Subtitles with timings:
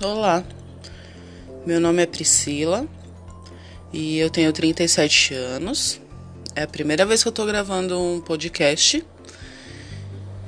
[0.00, 0.44] Olá,
[1.66, 2.86] meu nome é Priscila
[3.92, 6.00] e eu tenho 37 anos.
[6.54, 9.04] É a primeira vez que eu tô gravando um podcast.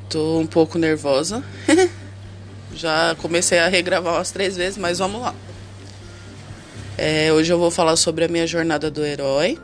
[0.09, 1.43] Tô um pouco nervosa.
[2.73, 5.35] Já comecei a regravar umas três vezes, mas vamos lá.
[6.97, 9.59] É, hoje eu vou falar sobre a minha jornada do herói.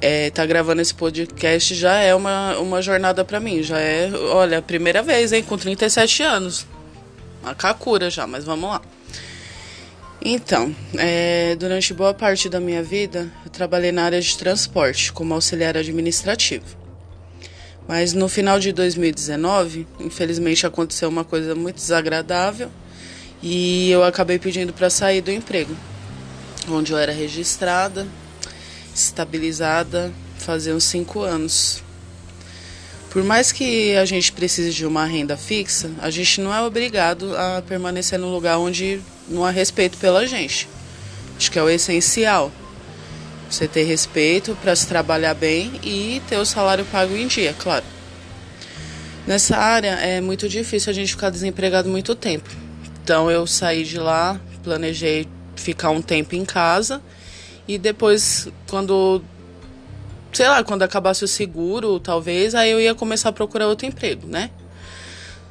[0.00, 3.64] É, tá gravando esse podcast já é uma, uma jornada para mim.
[3.64, 6.77] Já é, olha, a primeira vez, hein, com 37 anos.
[7.42, 8.82] Uma kakura já, mas vamos lá.
[10.20, 15.32] Então, é, durante boa parte da minha vida, eu trabalhei na área de transporte como
[15.32, 16.76] auxiliar administrativo.
[17.86, 22.70] Mas no final de 2019, infelizmente aconteceu uma coisa muito desagradável
[23.42, 25.74] e eu acabei pedindo para sair do emprego,
[26.68, 28.06] onde eu era registrada,
[28.94, 31.82] estabilizada, fazia uns cinco anos.
[33.10, 37.34] Por mais que a gente precise de uma renda fixa, a gente não é obrigado
[37.36, 40.68] a permanecer no lugar onde não há respeito pela gente.
[41.36, 42.52] Acho que é o essencial.
[43.50, 47.84] Você ter respeito para se trabalhar bem e ter o salário pago em dia, claro.
[49.26, 52.50] Nessa área é muito difícil a gente ficar desempregado muito tempo.
[53.02, 57.00] Então eu saí de lá, planejei ficar um tempo em casa
[57.66, 59.22] e depois, quando
[60.32, 64.26] sei lá, quando acabasse o seguro, talvez, aí eu ia começar a procurar outro emprego,
[64.26, 64.50] né?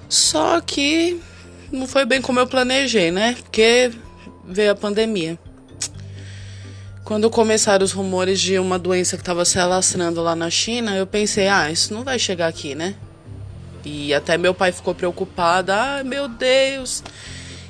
[0.09, 1.19] Só que
[1.71, 3.35] não foi bem como eu planejei, né?
[3.41, 3.91] Porque
[4.45, 5.37] veio a pandemia.
[7.03, 11.07] Quando começaram os rumores de uma doença que estava se alastrando lá na China, eu
[11.07, 12.95] pensei, ah, isso não vai chegar aqui, né?
[13.85, 17.01] E até meu pai ficou preocupado, ah, meu Deus.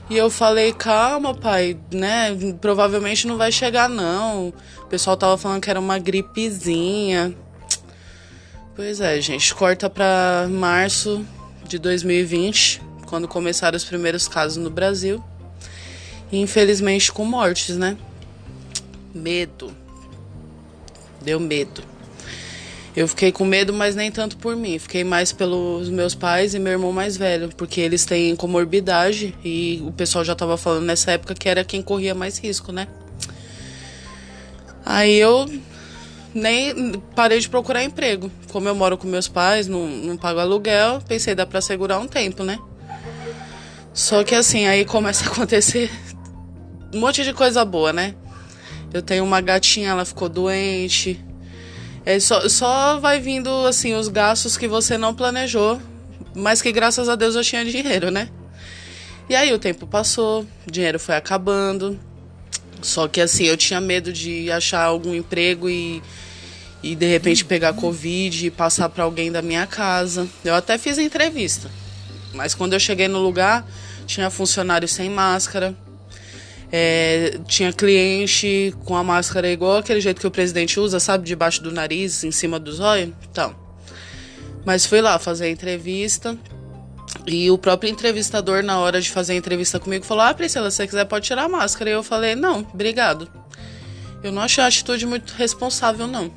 [0.10, 2.30] E eu falei, calma, pai, né?
[2.62, 4.54] Provavelmente não vai chegar, não.
[4.80, 7.36] O pessoal tava falando que era uma gripezinha.
[8.74, 11.26] Pois é, gente, corta pra março
[11.66, 15.22] de 2020, quando começaram os primeiros casos no Brasil.
[16.32, 17.98] E infelizmente com mortes, né?
[19.14, 19.76] Medo.
[21.22, 21.84] Deu medo.
[22.98, 24.80] Eu fiquei com medo, mas nem tanto por mim.
[24.80, 29.84] Fiquei mais pelos meus pais e meu irmão mais velho, porque eles têm comorbidade e
[29.86, 32.88] o pessoal já tava falando nessa época que era quem corria mais risco, né?
[34.84, 35.48] Aí eu
[36.34, 38.32] nem parei de procurar emprego.
[38.52, 42.08] Como eu moro com meus pais, não, não pago aluguel, pensei, dá pra segurar um
[42.08, 42.58] tempo, né?
[43.94, 45.92] Só que assim, aí começa a acontecer
[46.92, 48.16] um monte de coisa boa, né?
[48.92, 51.24] Eu tenho uma gatinha, ela ficou doente.
[52.08, 55.78] É só, só vai vindo assim os gastos que você não planejou,
[56.34, 58.30] mas que graças a Deus eu tinha dinheiro, né?
[59.28, 62.00] E aí o tempo passou, o dinheiro foi acabando.
[62.82, 66.02] Só que assim, eu tinha medo de achar algum emprego e,
[66.82, 70.30] e de repente pegar Covid e passar para alguém da minha casa.
[70.46, 71.70] Eu até fiz entrevista.
[72.34, 73.68] Mas quando eu cheguei no lugar,
[74.06, 75.76] tinha funcionário sem máscara.
[76.72, 81.26] É, tinha cliente com a máscara igual aquele jeito que o presidente usa, sabe?
[81.26, 83.14] Debaixo do nariz, em cima dos olhos.
[83.32, 83.56] Então.
[84.66, 86.38] Mas fui lá fazer a entrevista.
[87.26, 90.78] E o próprio entrevistador, na hora de fazer a entrevista comigo, falou: Ah, Priscila, se
[90.78, 91.90] você quiser, pode tirar a máscara.
[91.90, 93.30] E eu falei: Não, obrigado.
[94.22, 96.32] Eu não achei a atitude muito responsável, não.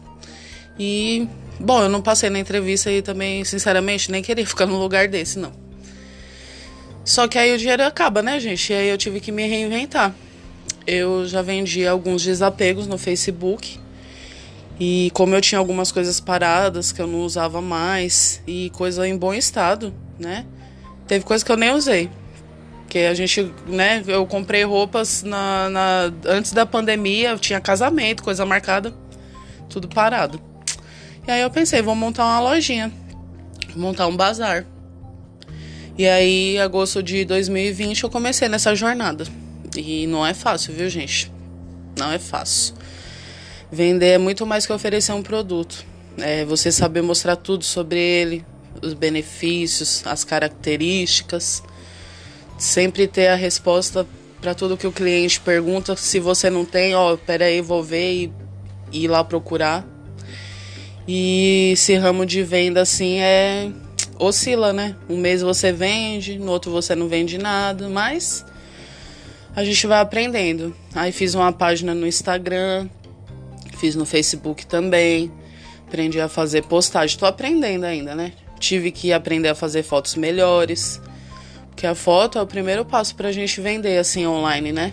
[0.78, 5.08] E, bom, eu não passei na entrevista e também, sinceramente, nem queria ficar num lugar
[5.08, 5.52] desse, não.
[7.04, 8.72] Só que aí o dinheiro acaba, né, gente?
[8.72, 10.14] E aí eu tive que me reinventar.
[10.86, 13.78] Eu já vendi alguns desapegos no Facebook.
[14.78, 19.16] E como eu tinha algumas coisas paradas que eu não usava mais e coisa em
[19.16, 20.46] bom estado, né?
[21.06, 22.10] Teve coisa que eu nem usei.
[22.90, 28.44] Porque a gente, né, eu comprei roupas na, na, antes da pandemia, tinha casamento, coisa
[28.44, 28.92] marcada,
[29.68, 30.40] tudo parado.
[31.26, 32.90] E aí eu pensei, vou montar uma lojinha,
[33.76, 34.66] montar um bazar.
[36.00, 39.26] E aí, agosto de 2020, eu comecei nessa jornada.
[39.76, 41.30] E não é fácil, viu, gente?
[41.98, 42.74] Não é fácil.
[43.70, 45.84] Vender é muito mais que oferecer um produto.
[46.16, 48.42] É você saber mostrar tudo sobre ele,
[48.80, 51.62] os benefícios, as características.
[52.56, 54.06] Sempre ter a resposta
[54.40, 55.94] para tudo que o cliente pergunta.
[55.96, 58.32] Se você não tem, ó, peraí, vou ver
[58.90, 59.86] e ir lá procurar.
[61.06, 63.70] E esse ramo de venda assim é
[64.20, 64.94] oscila, né?
[65.08, 68.44] Um mês você vende, no outro você não vende nada, mas
[69.56, 70.74] a gente vai aprendendo.
[70.94, 72.88] Aí fiz uma página no Instagram,
[73.78, 75.32] fiz no Facebook também,
[75.86, 77.18] aprendi a fazer postagem.
[77.18, 78.32] Tô aprendendo ainda, né?
[78.60, 81.00] tive que aprender a fazer fotos melhores.
[81.70, 84.92] Porque a foto é o primeiro passo para a gente vender assim online, né?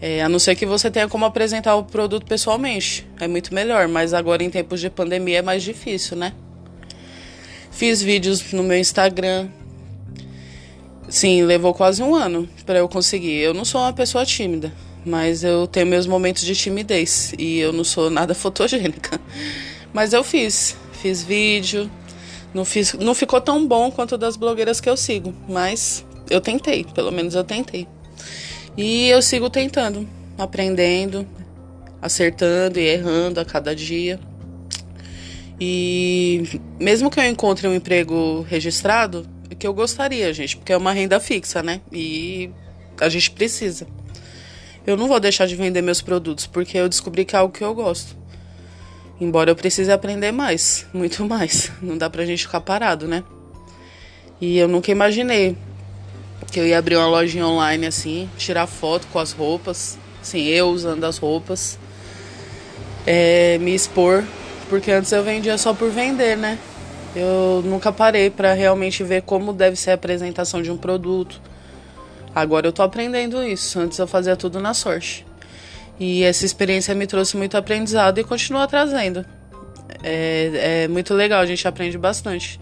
[0.00, 3.06] É, a não ser que você tenha como apresentar o produto pessoalmente.
[3.20, 6.32] É muito melhor, mas agora em tempos de pandemia é mais difícil, né?
[7.72, 9.48] Fiz vídeos no meu Instagram.
[11.08, 13.38] Sim, levou quase um ano para eu conseguir.
[13.38, 14.72] Eu não sou uma pessoa tímida,
[15.04, 19.20] mas eu tenho meus momentos de timidez e eu não sou nada fotogênica.
[19.92, 21.90] Mas eu fiz, fiz vídeo,
[22.54, 26.84] não, fiz, não ficou tão bom quanto das blogueiras que eu sigo, mas eu tentei,
[26.94, 27.88] pelo menos eu tentei.
[28.76, 30.08] E eu sigo tentando,
[30.38, 31.26] aprendendo,
[32.00, 34.20] acertando e errando a cada dia.
[35.60, 40.76] E mesmo que eu encontre um emprego registrado, é que eu gostaria, gente, porque é
[40.76, 41.80] uma renda fixa, né?
[41.92, 42.50] E
[43.00, 43.86] a gente precisa.
[44.86, 47.62] Eu não vou deixar de vender meus produtos, porque eu descobri que é algo que
[47.62, 48.16] eu gosto.
[49.20, 51.70] Embora eu precise aprender mais, muito mais.
[51.80, 53.22] Não dá pra gente ficar parado, né?
[54.40, 55.56] E eu nunca imaginei
[56.50, 60.68] que eu ia abrir uma lojinha online assim, tirar foto com as roupas, assim, eu
[60.68, 61.78] usando as roupas,
[63.06, 64.24] é, me expor,
[64.72, 66.58] porque antes eu vendia só por vender, né?
[67.14, 71.42] Eu nunca parei para realmente ver como deve ser a apresentação de um produto.
[72.34, 75.26] Agora eu tô aprendendo isso, antes eu fazia tudo na sorte.
[76.00, 79.26] E essa experiência me trouxe muito aprendizado e continua trazendo.
[80.02, 82.58] É, é muito legal, a gente aprende bastante.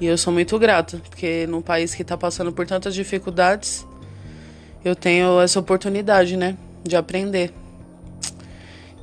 [0.00, 3.84] E eu sou muito grata, porque num país que está passando por tantas dificuldades,
[4.84, 7.52] eu tenho essa oportunidade, né, de aprender.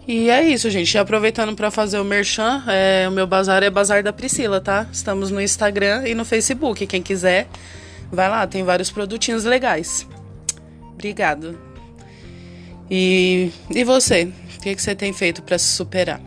[0.09, 0.97] E é isso, gente.
[0.97, 4.87] Aproveitando para fazer o merchan, é, o meu bazar é Bazar da Priscila, tá?
[4.91, 6.87] Estamos no Instagram e no Facebook.
[6.87, 7.47] Quem quiser,
[8.11, 10.07] vai lá, tem vários produtinhos legais.
[10.93, 11.59] Obrigado.
[12.89, 14.33] E, e você?
[14.57, 16.19] O que, que você tem feito para se superar?